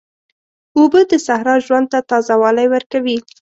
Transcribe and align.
اوبه 0.77 1.01
د 1.11 1.13
صحرا 1.25 1.55
ژوند 1.65 1.85
ته 1.91 1.99
تازه 2.09 2.35
والی 2.41 2.67
ورکوي. 2.73 3.17